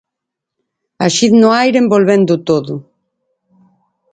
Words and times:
A 1.05 1.07
xiz 1.15 1.31
no 1.41 1.49
aire 1.63 1.77
envolvéndoo 1.81 2.43
todo. 2.49 2.73